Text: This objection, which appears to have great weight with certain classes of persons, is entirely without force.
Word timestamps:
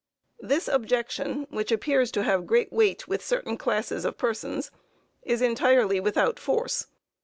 This 0.39 0.67
objection, 0.67 1.45
which 1.51 1.71
appears 1.71 2.09
to 2.13 2.23
have 2.23 2.47
great 2.47 2.73
weight 2.73 3.07
with 3.07 3.23
certain 3.23 3.55
classes 3.55 4.03
of 4.03 4.17
persons, 4.17 4.71
is 5.21 5.43
entirely 5.43 5.99
without 5.99 6.39
force. 6.39 6.87